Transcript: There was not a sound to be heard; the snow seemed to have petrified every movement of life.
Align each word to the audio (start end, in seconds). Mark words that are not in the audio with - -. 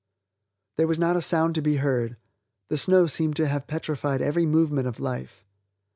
There 0.77 0.87
was 0.87 0.97
not 0.97 1.15
a 1.15 1.21
sound 1.21 1.53
to 1.53 1.61
be 1.61 1.75
heard; 1.75 2.17
the 2.69 2.77
snow 2.77 3.05
seemed 3.05 3.35
to 3.35 3.47
have 3.47 3.67
petrified 3.67 4.19
every 4.23 4.47
movement 4.47 4.87
of 4.87 4.99
life. 4.99 5.45